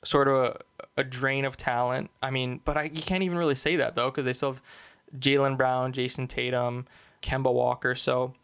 sort 0.05 0.29
of 0.29 0.35
a, 0.35 0.61
a 0.97 1.05
drain 1.05 1.45
of 1.45 1.57
talent. 1.57 2.11
I 2.23 2.31
mean, 2.31 2.61
but 2.65 2.77
I, 2.77 2.85
you 2.85 3.03
can't 3.03 3.23
even 3.23 3.37
really 3.37 3.55
say 3.55 3.77
that 3.77 3.97
though 3.97 4.11
because 4.11 4.25
they 4.25 4.33
still 4.33 4.53
have 4.53 4.63
Jaylen 5.19 5.59
Brown, 5.59 5.93
Jayson 5.93 6.29
Tatum, 6.29 6.87
Kemba 7.23 7.53
Walker. 7.53 7.95
So, 7.95 8.35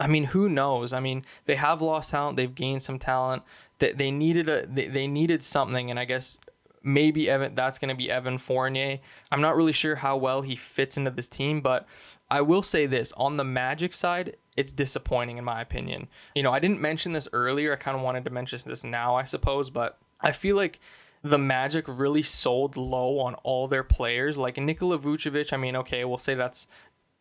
I 0.00 0.06
mean, 0.06 0.24
who 0.24 0.48
knows? 0.48 0.92
I 0.92 1.00
mean, 1.00 1.24
they 1.44 1.56
have 1.56 1.82
lost 1.82 2.10
talent. 2.10 2.36
They've 2.36 2.54
gained 2.54 2.82
some 2.82 2.98
talent. 2.98 3.42
They, 3.78 3.92
they 3.92 4.10
needed 4.10 4.48
a 4.48 4.66
they, 4.66 4.86
they 4.86 5.06
needed 5.06 5.42
something, 5.42 5.90
and 5.90 5.98
I 5.98 6.04
guess 6.04 6.38
maybe 6.84 7.28
Evan 7.28 7.54
that's 7.54 7.78
going 7.78 7.88
to 7.88 7.94
be 7.94 8.10
Evan 8.10 8.38
Fournier. 8.38 9.00
I'm 9.32 9.40
not 9.40 9.56
really 9.56 9.72
sure 9.72 9.96
how 9.96 10.16
well 10.16 10.42
he 10.42 10.54
fits 10.54 10.96
into 10.96 11.10
this 11.10 11.28
team, 11.28 11.60
but 11.60 11.88
I 12.30 12.42
will 12.42 12.62
say 12.62 12.86
this 12.86 13.12
on 13.16 13.36
the 13.36 13.44
Magic 13.44 13.94
side, 13.94 14.36
it's 14.56 14.70
disappointing 14.70 15.38
in 15.38 15.44
my 15.44 15.60
opinion. 15.60 16.08
You 16.34 16.42
know, 16.42 16.52
I 16.52 16.58
didn't 16.58 16.80
mention 16.80 17.12
this 17.12 17.28
earlier. 17.32 17.72
I 17.72 17.76
kind 17.76 17.96
of 17.96 18.02
wanted 18.02 18.24
to 18.24 18.30
mention 18.30 18.60
this 18.66 18.84
now, 18.84 19.16
I 19.16 19.24
suppose, 19.24 19.70
but 19.70 19.98
I 20.20 20.32
feel 20.32 20.56
like 20.56 20.78
the 21.22 21.38
Magic 21.38 21.86
really 21.88 22.22
sold 22.22 22.76
low 22.76 23.18
on 23.18 23.34
all 23.36 23.66
their 23.66 23.82
players. 23.82 24.36
Like 24.36 24.58
Nikola 24.58 24.98
Vucevic, 24.98 25.52
I 25.52 25.56
mean, 25.56 25.74
okay, 25.76 26.04
we'll 26.04 26.18
say 26.18 26.34
that's 26.34 26.66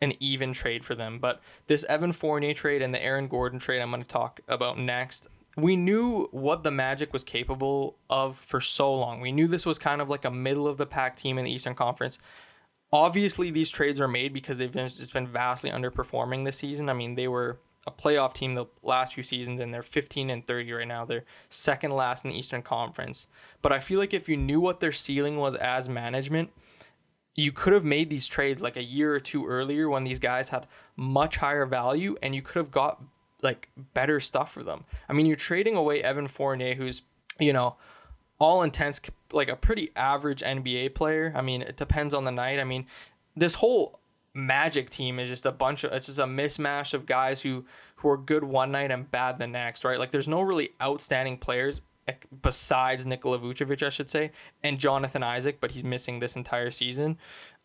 an 0.02 0.14
even 0.20 0.52
trade 0.52 0.84
for 0.84 0.96
them, 0.96 1.18
but 1.18 1.42
this 1.68 1.86
Evan 1.86 2.12
Fournier 2.12 2.54
trade 2.54 2.82
and 2.82 2.94
the 2.94 3.02
Aaron 3.02 3.30
Gordon 3.30 3.60
trade 3.60 3.82
I'm 3.82 3.90
going 3.90 4.02
to 4.02 4.08
talk 4.08 4.42
about 4.50 4.78
next 4.78 5.30
we 5.56 5.76
knew 5.76 6.28
what 6.32 6.64
the 6.64 6.72
Magic 6.72 7.14
was 7.14 7.24
capable 7.24 7.98
of 8.10 8.38
for 8.38 8.60
so 8.60 8.94
long. 8.94 9.22
We 9.22 9.32
knew 9.32 9.48
this 9.48 9.66
was 9.66 9.78
kind 9.78 10.02
of 10.02 10.10
like 10.10 10.26
a 10.26 10.32
middle 10.32 10.68
of 10.68 10.78
the 10.78 10.86
pack 10.86 11.16
team 11.16 11.38
in 11.38 11.46
the 11.46 11.52
Eastern 11.52 11.76
Conference. 11.76 12.20
Obviously, 12.92 13.52
these 13.52 13.70
trades 13.70 14.00
are 14.00 14.08
made 14.08 14.34
because 14.34 14.58
they've 14.58 14.72
just 14.72 15.14
been 15.14 15.28
vastly 15.28 15.70
underperforming 15.70 16.46
this 16.46 16.58
season. 16.58 16.90
I 16.90 16.94
mean, 16.94 17.16
they 17.16 17.28
were 17.28 17.60
a 17.86 17.92
playoff 17.92 18.34
team 18.34 18.54
the 18.54 18.66
last 18.82 19.14
few 19.14 19.24
seasons, 19.24 19.60
and 19.60 19.74
they're 19.74 19.82
15 19.82 20.30
and 20.30 20.46
30 20.46 20.72
right 20.74 20.88
now. 20.88 21.06
They're 21.06 21.26
second 21.50 21.92
last 21.92 22.24
in 22.24 22.32
the 22.32 22.38
Eastern 22.38 22.62
Conference. 22.62 23.28
But 23.62 23.74
I 23.74 23.80
feel 23.80 24.00
like 24.00 24.14
if 24.14 24.30
you 24.30 24.38
knew 24.38 24.60
what 24.60 24.80
their 24.80 24.92
ceiling 24.92 25.38
was 25.38 25.56
as 25.56 25.90
management, 25.90 26.52
you 27.36 27.52
could 27.52 27.74
have 27.74 27.84
made 27.84 28.10
these 28.10 28.28
trades 28.28 28.62
like 28.62 28.78
a 28.78 28.84
year 28.84 29.14
or 29.14 29.20
two 29.20 29.46
earlier 29.48 29.90
when 29.90 30.04
these 30.04 30.20
guys 30.20 30.50
had 30.50 30.68
much 30.96 31.38
higher 31.38 31.66
value, 31.66 32.16
and 32.22 32.34
you 32.34 32.42
could 32.42 32.56
have 32.56 32.72
got 32.72 33.04
like 33.44 33.70
better 33.94 34.20
stuff 34.20 34.52
for 34.52 34.64
them. 34.64 34.86
I 35.08 35.14
mean, 35.14 35.26
you're 35.26 35.36
trading 35.36 35.76
away 35.76 36.02
Evan 36.02 36.28
Fournier, 36.28 36.76
who's 36.76 37.04
you 37.40 37.54
know 37.54 37.76
all 38.40 38.64
intents 38.64 39.02
like 39.32 39.50
a 39.50 39.56
pretty 39.56 39.92
average 39.96 40.42
NBA 40.42 40.96
player. 40.96 41.32
I 41.36 41.42
mean, 41.42 41.62
it 41.62 41.78
depends 41.78 42.14
on 42.14 42.26
the 42.26 42.32
night. 42.32 42.60
I 42.60 42.64
mean, 42.64 42.86
this 43.36 43.56
whole 43.56 44.00
Magic 44.36 44.90
team 44.90 45.20
is 45.20 45.30
just 45.30 45.46
a 45.46 45.52
bunch 45.52 45.84
of 45.84 45.94
it's 45.94 46.08
just 46.08 46.18
a 46.18 46.26
mismatch 46.26 46.96
of 46.96 47.06
guys 47.06 47.44
who 47.44 47.66
who 47.98 48.10
are 48.10 48.18
good 48.18 48.44
one 48.44 48.72
night 48.72 48.90
and 48.90 49.10
bad 49.12 49.38
the 49.38 49.46
next, 49.46 49.86
right? 49.86 50.00
Like 50.00 50.10
there's 50.10 50.28
no 50.28 50.42
really 50.42 50.72
outstanding 50.82 51.38
players 51.38 51.82
besides 52.42 53.06
Nikola 53.06 53.38
Vucevic, 53.40 53.86
I 53.86 53.90
should 53.90 54.10
say, 54.10 54.32
and 54.64 54.80
Jonathan 54.80 55.22
Isaac, 55.22 55.60
but 55.62 55.72
he's 55.72 55.84
missing 55.84 56.20
this 56.20 56.36
entire 56.36 56.72
season. 56.72 57.18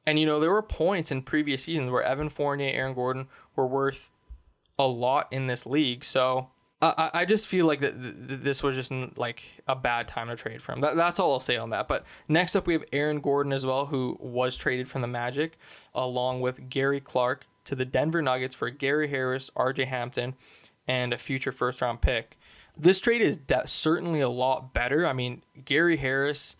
And 0.06 0.18
you 0.18 0.26
know, 0.26 0.40
there 0.40 0.52
were 0.52 0.62
points 0.62 1.11
in 1.11 1.23
previous 1.23 1.64
seasons 1.64 1.90
where 1.90 2.02
Evan 2.02 2.28
Fournier, 2.28 2.70
Aaron 2.73 2.94
Gordon 2.94 3.28
were 3.56 3.66
worth 3.66 4.11
a 4.78 4.87
lot 4.87 5.28
in 5.32 5.47
this 5.47 5.66
league. 5.66 6.04
So 6.04 6.50
I, 6.80 7.11
I 7.12 7.25
just 7.25 7.49
feel 7.49 7.66
like 7.66 7.80
that 7.80 7.94
this 7.97 8.62
was 8.62 8.76
just 8.76 8.92
like 9.18 9.42
a 9.66 9.75
bad 9.75 10.06
time 10.06 10.28
to 10.28 10.37
trade 10.37 10.62
for 10.62 10.73
him. 10.73 10.80
That, 10.80 10.97
that's 10.97 11.18
all 11.18 11.32
I'll 11.32 11.40
say 11.40 11.56
on 11.56 11.70
that. 11.70 11.88
But 11.88 12.04
next 12.28 12.54
up, 12.54 12.66
we 12.66 12.75
have 12.75 12.85
Aaron 12.92 13.20
Gordon 13.20 13.52
as 13.52 13.66
well, 13.66 13.87
who 13.87 14.16
was 14.20 14.56
traded 14.56 14.88
from 14.88 15.02
the 15.02 15.08
Magic, 15.08 15.58
along 15.94 16.40
with 16.40 16.68
Gary 16.68 17.00
Clark 17.00 17.47
to 17.64 17.75
the 17.75 17.85
Denver 17.85 18.23
Nuggets 18.23 18.54
for 18.54 18.70
Gary 18.70 19.08
Harris, 19.08 19.50
RJ 19.56 19.87
Hampton, 19.87 20.35
and 20.87 21.12
a 21.12 21.18
future 21.18 21.52
first 21.52 21.82
round 21.82 22.00
pick. 22.00 22.38
This 22.76 23.00
trade 23.00 23.23
is 23.23 23.37
de- 23.37 23.66
certainly 23.66 24.20
a 24.20 24.28
lot 24.28 24.73
better. 24.73 25.04
I 25.04 25.12
mean, 25.12 25.42
Gary 25.64 25.97
Harris 25.97 26.54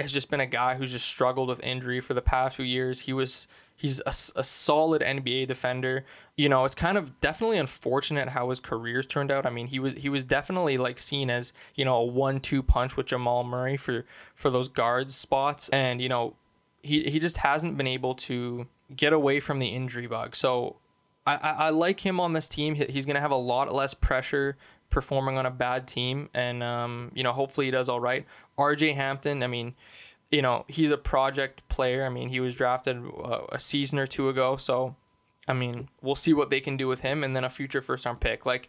has 0.00 0.12
just 0.12 0.30
been 0.30 0.40
a 0.40 0.46
guy 0.46 0.76
who's 0.76 0.92
just 0.92 1.06
struggled 1.06 1.48
with 1.48 1.62
injury 1.62 2.00
for 2.00 2.14
the 2.14 2.22
past 2.22 2.56
few 2.56 2.64
years. 2.64 3.00
He 3.00 3.12
was 3.12 3.48
he's 3.78 4.00
a, 4.00 4.10
a 4.38 4.44
solid 4.44 5.00
NBA 5.00 5.46
defender. 5.46 6.04
You 6.36 6.48
know, 6.48 6.64
it's 6.64 6.74
kind 6.74 6.98
of 6.98 7.18
definitely 7.20 7.56
unfortunate 7.56 8.30
how 8.30 8.50
his 8.50 8.60
career's 8.60 9.06
turned 9.06 9.30
out. 9.30 9.46
I 9.46 9.50
mean, 9.50 9.68
he 9.68 9.78
was 9.78 9.94
he 9.94 10.10
was 10.10 10.24
definitely 10.24 10.76
like 10.76 10.98
seen 10.98 11.30
as 11.30 11.54
you 11.74 11.84
know 11.86 11.96
a 11.96 12.04
one-two 12.04 12.62
punch 12.62 12.96
with 12.96 13.06
Jamal 13.06 13.44
Murray 13.44 13.78
for 13.78 14.04
for 14.34 14.50
those 14.50 14.68
guards 14.68 15.14
spots, 15.14 15.70
and 15.70 16.02
you 16.02 16.08
know 16.08 16.34
he 16.82 17.04
he 17.04 17.18
just 17.18 17.38
hasn't 17.38 17.78
been 17.78 17.86
able 17.86 18.14
to 18.14 18.66
get 18.94 19.12
away 19.12 19.40
from 19.40 19.60
the 19.60 19.68
injury 19.68 20.06
bug. 20.06 20.34
So 20.34 20.76
I, 21.24 21.34
I, 21.36 21.50
I 21.50 21.70
like 21.70 22.00
him 22.00 22.20
on 22.20 22.32
this 22.32 22.48
team. 22.48 22.74
He's 22.74 23.06
gonna 23.06 23.20
have 23.20 23.30
a 23.30 23.36
lot 23.36 23.72
less 23.72 23.94
pressure 23.94 24.56
performing 24.90 25.36
on 25.36 25.46
a 25.46 25.50
bad 25.50 25.86
team, 25.86 26.28
and 26.34 26.62
um, 26.62 27.12
you 27.14 27.22
know, 27.22 27.32
hopefully 27.32 27.66
he 27.66 27.70
does 27.70 27.88
all 27.88 28.00
right. 28.00 28.26
RJ 28.58 28.96
Hampton, 28.96 29.42
I 29.42 29.46
mean, 29.46 29.74
you 30.30 30.42
know, 30.42 30.64
he's 30.68 30.90
a 30.90 30.98
project 30.98 31.66
player. 31.68 32.04
I 32.04 32.08
mean, 32.08 32.28
he 32.28 32.40
was 32.40 32.54
drafted 32.54 32.98
uh, 32.98 33.40
a 33.50 33.58
season 33.58 33.98
or 33.98 34.06
two 34.06 34.28
ago, 34.28 34.56
so 34.56 34.96
I 35.46 35.54
mean, 35.54 35.88
we'll 36.02 36.14
see 36.14 36.34
what 36.34 36.50
they 36.50 36.60
can 36.60 36.76
do 36.76 36.86
with 36.88 37.00
him, 37.00 37.24
and 37.24 37.34
then 37.34 37.44
a 37.44 37.50
future 37.50 37.80
first 37.80 38.04
round 38.04 38.20
pick. 38.20 38.44
Like, 38.44 38.68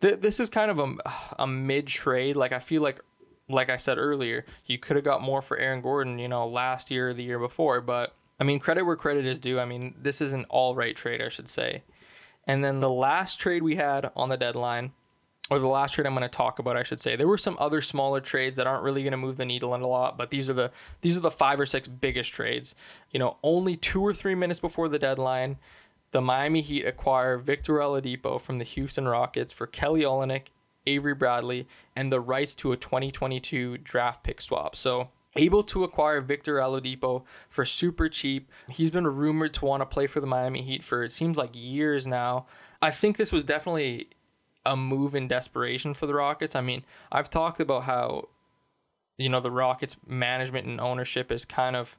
th- 0.00 0.20
this 0.20 0.40
is 0.40 0.48
kind 0.48 0.70
of 0.70 0.78
a 0.78 0.94
a 1.38 1.46
mid 1.46 1.86
trade. 1.86 2.36
Like, 2.36 2.52
I 2.52 2.58
feel 2.58 2.82
like. 2.82 3.00
Like 3.46 3.68
I 3.68 3.76
said 3.76 3.98
earlier, 3.98 4.46
you 4.64 4.78
could 4.78 4.96
have 4.96 5.04
got 5.04 5.20
more 5.20 5.42
for 5.42 5.58
Aaron 5.58 5.82
Gordon, 5.82 6.18
you 6.18 6.28
know, 6.28 6.48
last 6.48 6.90
year 6.90 7.10
or 7.10 7.12
the 7.12 7.22
year 7.22 7.38
before. 7.38 7.82
But 7.82 8.14
I 8.40 8.44
mean, 8.44 8.58
credit 8.58 8.84
where 8.84 8.96
credit 8.96 9.26
is 9.26 9.38
due. 9.38 9.60
I 9.60 9.66
mean, 9.66 9.94
this 10.00 10.22
is 10.22 10.32
an 10.32 10.46
all 10.48 10.74
right 10.74 10.96
trade, 10.96 11.20
I 11.20 11.28
should 11.28 11.48
say. 11.48 11.82
And 12.46 12.64
then 12.64 12.80
the 12.80 12.88
last 12.88 13.38
trade 13.38 13.62
we 13.62 13.76
had 13.76 14.10
on 14.16 14.30
the 14.30 14.38
deadline 14.38 14.92
or 15.50 15.58
the 15.58 15.66
last 15.66 15.92
trade 15.92 16.06
I'm 16.06 16.14
going 16.14 16.22
to 16.22 16.28
talk 16.28 16.58
about, 16.58 16.76
I 16.76 16.82
should 16.82 17.00
say. 17.00 17.16
There 17.16 17.28
were 17.28 17.36
some 17.36 17.56
other 17.60 17.80
smaller 17.80 18.20
trades 18.20 18.56
that 18.56 18.66
aren't 18.66 18.82
really 18.82 19.02
going 19.02 19.12
to 19.12 19.18
move 19.18 19.36
the 19.36 19.44
needle 19.44 19.74
in 19.74 19.82
a 19.82 19.86
lot, 19.86 20.16
but 20.16 20.30
these 20.30 20.48
are 20.48 20.54
the 20.54 20.70
these 21.02 21.16
are 21.16 21.20
the 21.20 21.30
five 21.30 21.60
or 21.60 21.66
six 21.66 21.86
biggest 21.86 22.32
trades. 22.32 22.74
You 23.10 23.18
know, 23.18 23.36
only 23.42 23.76
two 23.76 24.02
or 24.02 24.14
three 24.14 24.34
minutes 24.34 24.60
before 24.60 24.88
the 24.88 24.98
deadline, 24.98 25.58
the 26.12 26.22
Miami 26.22 26.62
Heat 26.62 26.86
acquire 26.86 27.36
Victor 27.36 27.74
Oladipo 27.74 28.40
from 28.40 28.58
the 28.58 28.64
Houston 28.64 29.06
Rockets 29.06 29.52
for 29.52 29.66
Kelly 29.66 30.02
Olynyk, 30.02 30.46
Avery 30.86 31.14
Bradley, 31.14 31.68
and 31.94 32.10
the 32.10 32.20
rights 32.20 32.54
to 32.56 32.72
a 32.72 32.76
2022 32.76 33.78
draft 33.78 34.22
pick 34.22 34.40
swap. 34.40 34.74
So 34.74 35.10
able 35.36 35.62
to 35.64 35.84
acquire 35.84 36.20
Victor 36.22 36.56
Oladipo 36.56 37.24
for 37.50 37.64
super 37.64 38.08
cheap. 38.08 38.50
He's 38.68 38.90
been 38.90 39.06
rumored 39.06 39.52
to 39.54 39.66
want 39.66 39.82
to 39.82 39.86
play 39.86 40.06
for 40.06 40.20
the 40.20 40.26
Miami 40.26 40.62
Heat 40.62 40.84
for 40.84 41.02
it 41.02 41.12
seems 41.12 41.36
like 41.36 41.50
years 41.52 42.06
now. 42.06 42.46
I 42.80 42.90
think 42.90 43.16
this 43.16 43.32
was 43.32 43.44
definitely 43.44 44.08
a 44.66 44.76
move 44.76 45.14
in 45.14 45.28
desperation 45.28 45.94
for 45.94 46.06
the 46.06 46.14
Rockets. 46.14 46.54
I 46.54 46.60
mean, 46.60 46.84
I've 47.12 47.30
talked 47.30 47.60
about 47.60 47.84
how 47.84 48.28
you 49.18 49.28
know 49.28 49.40
the 49.40 49.50
Rockets 49.50 49.96
management 50.06 50.66
and 50.66 50.80
ownership 50.80 51.30
is 51.30 51.44
kind 51.44 51.76
of 51.76 51.96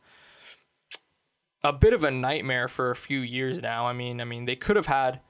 a 1.63 1.73
bit 1.73 1.93
of 1.93 2.03
a 2.03 2.11
nightmare 2.11 2.67
for 2.67 2.91
a 2.91 2.95
few 2.95 3.19
years 3.19 3.61
now. 3.61 3.87
I 3.87 3.93
mean, 3.93 4.21
I 4.21 4.23
mean 4.23 4.45
they 4.45 4.55
could 4.55 4.75
have 4.75 4.87
had 4.87 5.21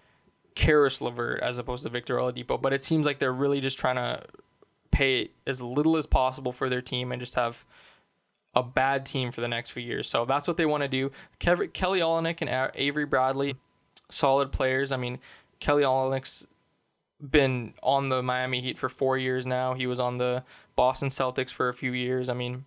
Caris 0.55 1.01
LeVert 1.01 1.41
as 1.41 1.57
opposed 1.57 1.83
to 1.83 1.89
Victor 1.89 2.17
Oladipo, 2.17 2.61
but 2.61 2.73
it 2.73 2.81
seems 2.81 3.05
like 3.05 3.19
they're 3.19 3.33
really 3.33 3.61
just 3.61 3.77
trying 3.77 3.95
to 3.95 4.23
pay 4.91 5.29
as 5.45 5.61
little 5.61 5.97
as 5.97 6.07
possible 6.07 6.51
for 6.51 6.69
their 6.69 6.81
team 6.81 7.11
and 7.11 7.19
just 7.19 7.35
have 7.35 7.65
a 8.55 8.63
bad 8.63 9.05
team 9.05 9.31
for 9.31 9.41
the 9.41 9.47
next 9.47 9.71
few 9.71 9.83
years. 9.83 10.07
So 10.07 10.23
that's 10.23 10.47
what 10.47 10.55
they 10.55 10.65
want 10.65 10.83
to 10.83 10.87
do. 10.87 11.11
Kev- 11.39 11.73
Kelly 11.73 11.99
Olynyk 11.99 12.41
and 12.41 12.71
Avery 12.75 13.05
Bradley, 13.05 13.55
solid 14.09 14.53
players. 14.53 14.93
I 14.93 14.97
mean, 14.97 15.19
Kelly 15.59 15.83
Olynyk's 15.83 16.47
been 17.22 17.74
on 17.81 18.10
the 18.10 18.22
Miami 18.22 18.62
Heat 18.62 18.77
for 18.77 18.89
four 18.89 19.17
years 19.17 19.45
now. 19.45 19.74
He 19.74 19.88
was 19.88 20.00
on 20.00 20.17
the 20.17 20.43
Boston 20.75 21.10
Celtics 21.10 21.51
for 21.51 21.69
a 21.69 21.74
few 21.74 21.91
years. 21.91 22.29
I 22.29 22.34
mean, 22.34 22.65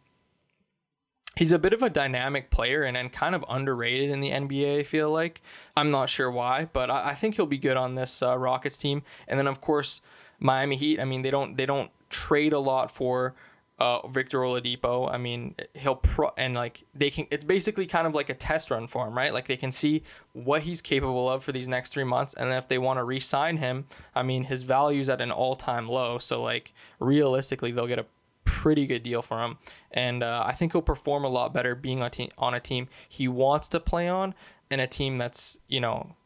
he's 1.36 1.52
a 1.52 1.58
bit 1.58 1.72
of 1.72 1.82
a 1.82 1.90
dynamic 1.90 2.50
player 2.50 2.82
and, 2.82 2.96
and 2.96 3.12
kind 3.12 3.34
of 3.34 3.44
underrated 3.48 4.10
in 4.10 4.20
the 4.20 4.30
NBA, 4.30 4.80
I 4.80 4.82
feel 4.82 5.10
like. 5.10 5.40
I'm 5.76 5.90
not 5.90 6.08
sure 6.08 6.30
why, 6.30 6.68
but 6.72 6.90
I, 6.90 7.10
I 7.10 7.14
think 7.14 7.36
he'll 7.36 7.46
be 7.46 7.58
good 7.58 7.76
on 7.76 7.94
this 7.94 8.22
uh, 8.22 8.36
Rockets 8.36 8.78
team. 8.78 9.02
And 9.26 9.38
then, 9.38 9.46
of 9.46 9.60
course, 9.60 10.00
Miami 10.40 10.76
Heat, 10.76 11.00
I 11.00 11.04
mean, 11.04 11.22
they 11.22 11.30
don't 11.30 11.56
they 11.56 11.66
don't 11.66 11.90
trade 12.10 12.52
a 12.52 12.58
lot 12.58 12.90
for 12.90 13.34
uh, 13.78 14.06
Victor 14.08 14.38
Oladipo. 14.40 15.10
I 15.10 15.18
mean, 15.18 15.54
he'll 15.74 15.96
pro 15.96 16.30
and 16.36 16.54
like 16.54 16.84
they 16.94 17.10
can. 17.10 17.26
It's 17.30 17.44
basically 17.44 17.86
kind 17.86 18.06
of 18.06 18.14
like 18.14 18.28
a 18.28 18.34
test 18.34 18.70
run 18.70 18.86
for 18.86 19.06
him, 19.06 19.16
right? 19.16 19.32
Like 19.32 19.46
they 19.46 19.56
can 19.56 19.70
see 19.70 20.02
what 20.32 20.62
he's 20.62 20.82
capable 20.82 21.28
of 21.30 21.44
for 21.44 21.52
these 21.52 21.68
next 21.68 21.92
three 21.92 22.04
months, 22.04 22.34
and 22.34 22.50
then 22.50 22.58
if 22.58 22.68
they 22.68 22.78
want 22.78 22.98
to 22.98 23.04
re-sign 23.04 23.58
him, 23.58 23.86
I 24.14 24.22
mean, 24.22 24.44
his 24.44 24.64
value's 24.64 25.08
at 25.08 25.20
an 25.20 25.30
all-time 25.30 25.88
low. 25.88 26.18
So 26.18 26.42
like 26.42 26.72
realistically, 26.98 27.70
they'll 27.70 27.86
get 27.86 27.98
a 27.98 28.06
pretty 28.44 28.86
good 28.86 29.02
deal 29.02 29.22
for 29.22 29.44
him, 29.44 29.58
and 29.92 30.22
uh, 30.22 30.42
I 30.44 30.52
think 30.52 30.72
he'll 30.72 30.82
perform 30.82 31.24
a 31.24 31.28
lot 31.28 31.54
better 31.54 31.74
being 31.74 32.02
on, 32.02 32.10
te- 32.10 32.32
on 32.36 32.54
a 32.54 32.60
team 32.60 32.88
he 33.08 33.28
wants 33.28 33.68
to 33.70 33.80
play 33.80 34.08
on, 34.08 34.34
and 34.70 34.80
a 34.80 34.86
team 34.86 35.18
that's 35.18 35.58
you 35.68 35.80
know 35.80 36.16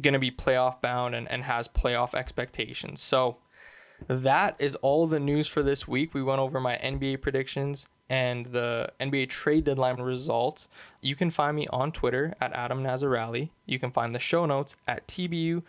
going 0.00 0.14
to 0.14 0.18
be 0.18 0.30
playoff 0.30 0.80
bound 0.80 1.14
and, 1.14 1.30
and 1.30 1.44
has 1.44 1.68
playoff 1.68 2.14
expectations. 2.14 3.02
So 3.02 3.36
that 4.08 4.56
is 4.58 4.74
all 4.76 5.06
the 5.06 5.20
news 5.20 5.48
for 5.48 5.62
this 5.62 5.86
week. 5.88 6.14
We 6.14 6.22
went 6.22 6.40
over 6.40 6.60
my 6.60 6.76
NBA 6.76 7.20
predictions 7.22 7.86
and 8.08 8.46
the 8.46 8.92
NBA 9.00 9.28
trade 9.30 9.64
deadline 9.64 10.00
results. 10.00 10.68
You 11.00 11.16
can 11.16 11.30
find 11.30 11.56
me 11.56 11.66
on 11.68 11.92
Twitter 11.92 12.34
at 12.40 12.52
Adam 12.52 12.82
Nazarali. 12.82 13.50
You 13.66 13.78
can 13.78 13.90
find 13.90 14.14
the 14.14 14.18
show 14.18 14.44
notes 14.46 14.76
at 14.86 15.08
tbu.ffmi.ca. 15.08 15.64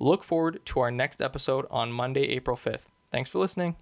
Look 0.00 0.22
forward 0.22 0.60
to 0.64 0.80
our 0.80 0.90
next 0.90 1.20
episode 1.20 1.66
on 1.70 1.92
Monday, 1.92 2.22
April 2.28 2.56
5th. 2.56 2.86
Thanks 3.10 3.30
for 3.30 3.38
listening. 3.38 3.76